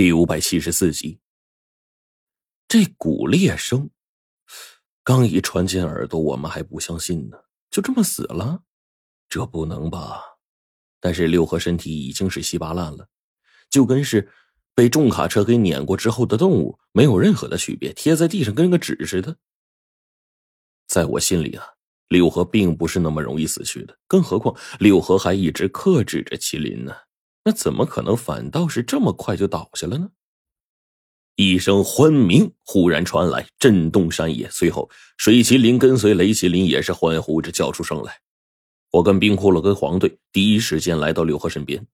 [0.00, 1.20] 第五百七十四集，
[2.66, 3.90] 这骨裂声
[5.04, 7.36] 刚一传进耳朵，我们还不相信呢，
[7.70, 8.62] 就这么死了？
[9.28, 10.22] 这不能吧？
[11.00, 13.10] 但是六合身体已经是稀巴烂了，
[13.68, 14.26] 就跟是
[14.74, 19.36] 被重卡车给碾过之后的动物，没有任何的区别，贴在地上跟个纸似的。
[20.86, 21.66] 在我心里啊，
[22.08, 26.96] 六合并不是那么容易死去的，更何况六合还一直克制着麒麟呢。
[27.44, 30.10] 那怎么可能反倒是这么快就倒下了呢？
[31.36, 34.50] 一声欢鸣忽然传来，震动山野。
[34.50, 38.20] 随后，水麒麟跟随雷麒麟也是欢呼着叫出声来。
[38.90, 41.86] 我跟冰骷髅跟黄队第一时间来到六合身边。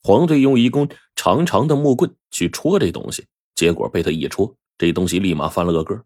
[0.00, 6.04] 黄队用一根长长的木棍去戳这东西，结果被他一戳，这东西立马翻了个个，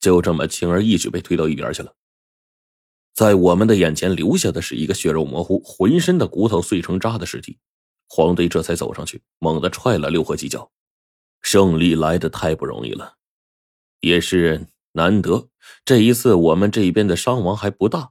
[0.00, 1.92] 就这么轻而易举被推到一边去了。
[3.12, 7.58] 在我们的眼前留下的是一个血肉模糊、浑身的骨头碎成渣的尸体。
[8.08, 10.70] 黄队这才走上去，猛地踹了六合几脚。
[11.42, 13.16] 胜利来的太不容易了，
[14.00, 15.48] 也是难得。
[15.84, 18.10] 这一次我们这边的伤亡还不大，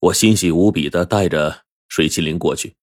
[0.00, 2.76] 我欣喜无比的带着水麒麟过去，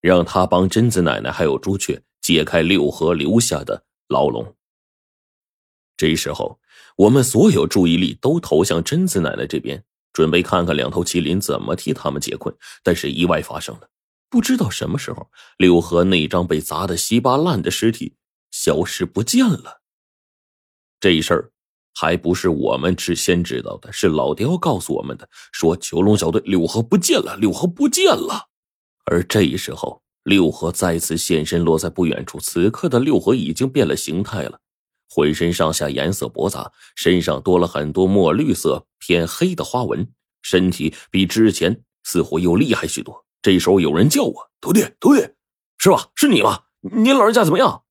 [0.00, 4.54] 让他帮贞子奶奶还有朱雀解开六合留下的牢笼。
[5.96, 6.60] 这时候，
[6.96, 9.82] 我们所有注意力都投向贞子奶奶这边，
[10.12, 12.54] 准备看看两头麒麟怎么替他们解困。
[12.82, 13.88] 但是意外发生了。
[14.30, 18.14] 不知道什么时候，六合那张被砸得稀巴烂的尸体
[18.50, 19.80] 消失不见了。
[21.00, 21.52] 这事儿
[21.94, 28.48] 还不是我们之先知道的，是老刁告诉我们的，说九龙小队六合不见了，六合不见了。
[29.06, 32.38] 而这时候，六合再次现身，落在不远处。
[32.38, 34.60] 此刻的六合已经变了形态了，
[35.08, 43.24] 浑身上下颜色驳杂，身上多了很多墨绿色偏黑的花纹，身体比之前似乎又厉害许多。
[43.40, 45.28] 这时候有人叫我徒弟，徒弟，
[45.78, 46.08] 是吧？
[46.14, 46.60] 是你吗？
[46.80, 47.82] 您老人家怎么样？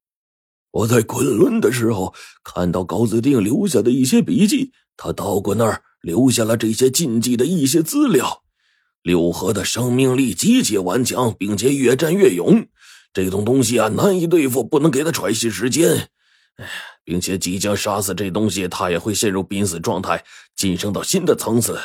[0.71, 8.43] 我在昆仑的时候看到高子定留下的一些笔记，他到过那儿留下了这些禁忌的一些资料。
[9.01, 12.67] 六合的生命力极其顽强，并且越战越勇。
[13.13, 16.09] 这种东西啊，难以对付，不能给他喘息时间。
[16.57, 16.67] 哎，
[17.03, 20.23] 并且即将杀死这东西，他也会陷入濒死状态，
[20.55, 21.79] 晋升到新的层次。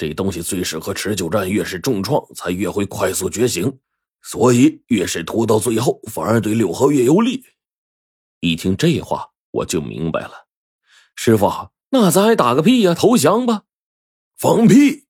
[0.00, 3.78] 这东西最适合持久战，越是重创才越会快速觉醒，
[4.22, 7.44] 所以越是拖到最后，反而对六合越有利。
[8.40, 10.46] 一听这话，我就明白了。
[11.16, 12.94] 师傅，那咱还打个屁呀？
[12.94, 13.64] 投降吧！
[14.38, 15.04] 放屁！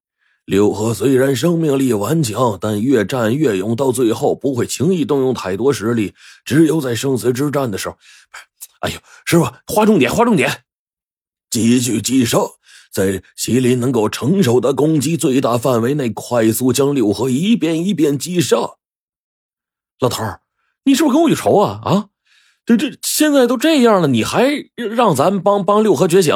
[0.45, 7.97] 六合虽然生命力顽强，但越战越勇，到最后不会轻易动用太多实力，只有在生死之战的时候。
[8.81, 10.65] 哎呦，师傅，划重点，划重点，
[11.49, 12.39] 继续击杀。
[12.93, 18.57] 在麒麟能够承受的攻击最大范围内，快速将六合一遍一遍击杀。
[20.01, 20.41] 老头儿，
[20.85, 21.81] 你是不是跟我有仇啊？
[21.85, 22.09] 啊，
[22.67, 26.35] 这这现在都这样了，你还让咱帮帮六合觉醒？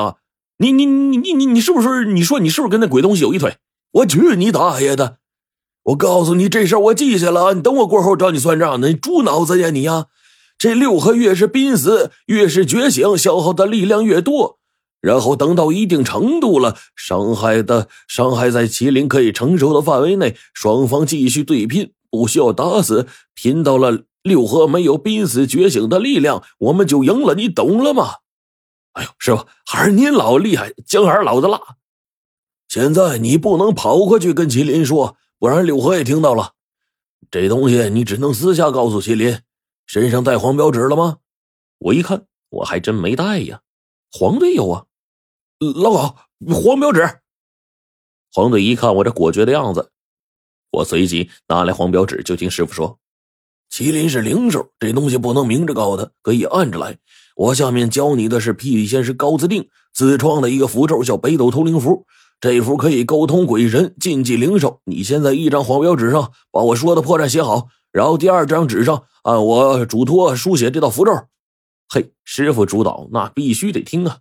[0.59, 2.05] 你你你你你你是不是？
[2.05, 3.57] 你说你是不是跟那鬼东西有一腿？
[3.91, 5.19] 我去你大爷的！
[5.85, 8.89] 我告诉你这事儿我记下了，你等我过后找你算账呢。
[8.89, 10.07] 你猪脑子呀你呀！
[10.57, 14.61] 这六合越是濒死，越是觉醒，消耗的力量越多。
[15.05, 23.07] 然后等到一定程度了，伤害的伤害在麒麟可以承受的范围内，双方继续对拼，不需要打死。
[23.35, 27.35] 拼到了六合没有濒死觉醒的力量，我们就赢了。
[27.35, 28.15] 你懂了吗？
[28.95, 31.61] 哎呦，师傅，还是您老厉害，姜还是老的辣。
[32.67, 36.53] 现在你不能跑过去跟麒麟说，不然六合也听到了。
[37.31, 39.41] 这东西你只能私下告诉麒麟。
[39.87, 41.19] 身上带黄标纸了吗？
[41.77, 43.61] 我一看，我还真没带呀。
[44.11, 44.87] 黄队有啊。
[45.73, 46.17] 老高，
[46.55, 47.09] 黄标纸。
[48.33, 49.91] 黄队一看我这果决的样子，
[50.73, 52.99] 我随即拿来黄标纸，就听师傅说
[53.71, 56.99] ：“麒麟是灵兽，这东西不能明着告他，可以暗着来。
[57.37, 62.07] 我下面教你的是霹雳仙师高自定自创的一个符咒，叫北斗通灵符。
[62.41, 64.81] 这符可以沟通鬼神、禁忌灵兽。
[64.85, 71.13] 你先在一张黄标纸上把我说的破绽写好，然后第二张纸上按我嘱托书写这道符咒。
[71.89, 74.19] 嘿，师傅主导，那必须得听啊。”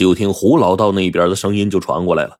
[0.00, 2.38] 就听胡老道那边的声音就传过来了，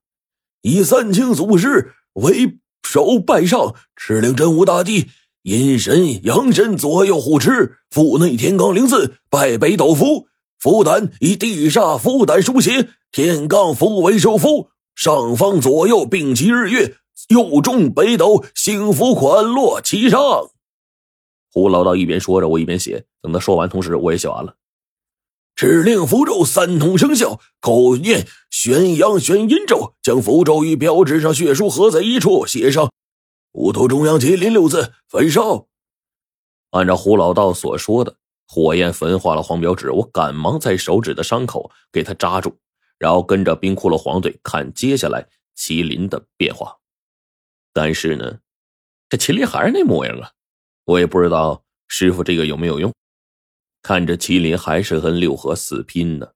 [0.63, 5.09] 以三清祖师为首拜上，敕令真武大帝，
[5.43, 10.27] 阴神阳神左右护持，腹内天罡灵字，拜北斗符，
[10.59, 16.97] 符胆以地煞符胆书写，天罡符为首符，上方左右并齐日月，
[17.29, 20.19] 右中北斗星符款落其上。
[21.53, 23.05] 胡老道一边说着，我一边写。
[23.21, 24.55] 等他说完，同时我也写完了。
[25.61, 32.91] 指令符咒三通生效，口念玄阳玄阴咒，将符咒与标志上血书合在一处，写上
[33.53, 35.67] “乌头中央麒麟”六字，焚烧。
[36.71, 38.17] 按照胡老道所说的，
[38.49, 42.57] 火焰焚化了黄标纸，我赶忙在手指的伤口给他扎住，
[42.97, 45.29] 然后跟着冰窟窿黄队看接下来
[45.59, 46.79] 麒麟的变化。
[47.75, 48.39] 但是呢，
[49.11, 50.31] 这麒麟还是那模样啊！
[50.87, 52.91] 我也不知道师傅这个有没有用。
[53.83, 56.29] 看着麒麟还是跟六合死拼呢，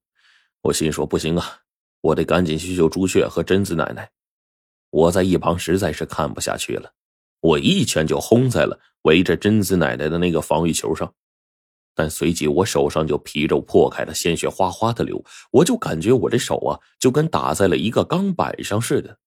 [0.63, 1.59] 我心说不行啊，
[2.01, 4.11] 我得赶紧去救朱雀和贞子奶奶。
[4.91, 6.93] 我在一旁实在是看不下去了，
[7.41, 11.13] 我一拳就轰在了围着贞子奶奶的那个防御球上。
[11.97, 15.25] 但随即我手上就皮肉破开了，鲜血哗哗的流。
[15.53, 19.19] 我就感觉我这手啊，就跟打在了一个钢板上似的。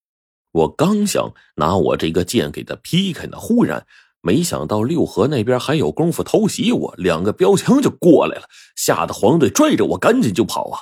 [0.52, 3.86] 我刚想拿我这个剑给他劈开呢，忽然
[4.22, 10.80] 没想到六合那边还有功夫偷袭我，两个标枪就过来了，吓得黄队拽着我赶紧就跑啊。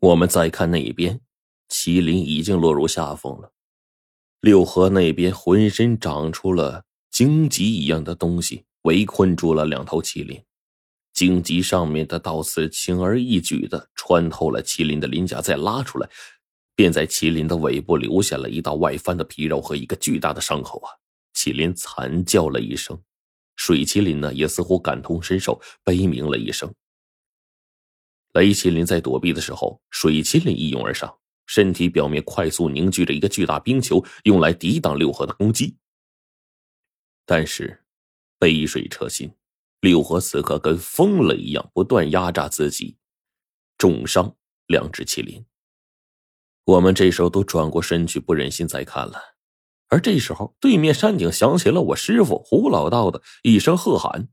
[0.00, 1.20] 我们再看那边，
[1.68, 3.52] 麒麟已经落入下风了。
[4.40, 10.40] 六合那边浑身长出了荆棘一样的东西，围困住了两头麒麟。
[11.12, 16.08] 荆棘上面的倒刺轻而易举的穿透了麒麟的鳞甲，再拉出来，
[16.76, 20.94] 便在麒麟的尾部留下了一道外翻的皮肉和一个巨大的伤口啊！
[21.38, 23.00] 麒麟惨叫了一声，
[23.54, 26.74] 水麒麟呢也似乎感同身受，悲鸣了一声。
[28.32, 35.76] 雷麒麟在躲避的时候，水麒麟一拥而上，身体表面快速凝聚着一个巨大冰球，用来抵挡六合的攻击。
[37.24, 37.84] 但是，
[38.40, 39.32] 杯水车薪。
[39.80, 42.96] 六合此刻跟疯了一样，不断压榨自己，
[43.78, 44.36] 重伤
[44.66, 45.46] 两只麒麟。
[46.64, 49.37] 我们这时候都转过身去，不忍心再看了。
[49.88, 54.28] 而这时候，对面山顶响起了我师傅胡老道的一声喝喊：“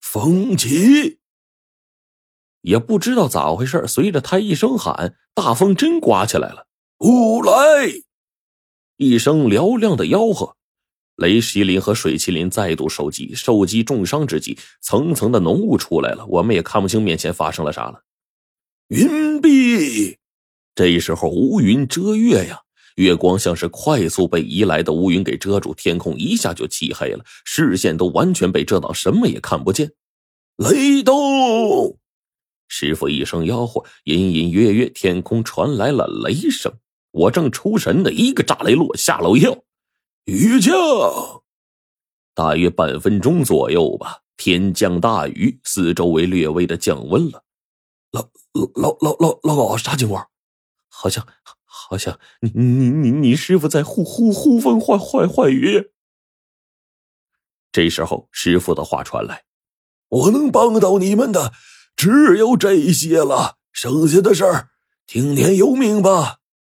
[0.00, 1.18] 风起！”
[2.62, 6.68] 也不知道咋回事，随着他一声喊，大风真刮起来了。
[6.98, 7.52] 乌来！
[8.96, 10.56] 一声嘹亮的吆喝。
[11.16, 18.04] 雷麒麟和水麒麟再度受击，受击重伤之际，层层的浓雾出来了，我们也看不清面前发生了啥了。
[18.88, 20.16] 云蔽，
[20.74, 22.60] 这时候乌云遮月呀，
[22.96, 29.92] 月光像是快速被移来的乌云给遮住，天空一下就漆黑了，视线都完全被遮挡，什么也看不见。
[30.56, 31.98] 雷动，
[32.68, 36.72] 师傅一声吆喝，隐隐约约天空传来了雷声。
[37.10, 39.62] 我正出神的一个炸雷落，吓了我一跳。
[40.24, 40.72] 雨降，
[42.34, 44.20] 大约半分钟左右吧。
[44.36, 47.44] 天降大雨，四周围略微的降温了。
[48.10, 48.28] 老
[48.74, 50.26] 老老老老老，啥情况？
[50.88, 51.26] 好像
[51.88, 55.90] 好像你你你你师傅在呼呼呼风唤唤唤雨。
[57.70, 59.44] 这时候，师傅的话传来
[60.08, 61.52] ：“我能帮到你们的
[61.96, 64.68] 只有这些了，剩下的事儿
[65.06, 66.38] 听天由命吧。”